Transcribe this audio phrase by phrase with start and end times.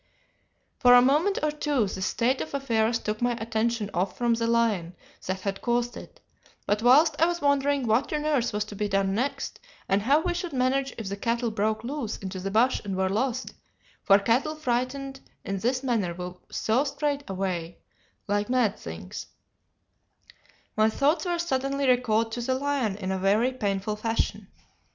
[0.79, 4.47] "For a moment or two this state of affairs took my attention off from the
[4.47, 4.95] lion
[5.27, 6.19] that had caused it,
[6.65, 10.19] but whilst I was wondering what on earth was to be done next, and how
[10.23, 13.53] we should manage if the cattle broke loose into the bush and were lost
[14.01, 17.77] for cattle frightened in this manner will so straight away
[18.27, 19.27] like mad things
[20.75, 24.47] my thoughts were suddenly recalled to the lion in a very painful fashion.